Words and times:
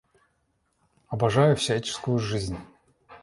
Обожаю 1.09 1.55
всяческую 1.55 2.17
жизнь! 2.17 2.57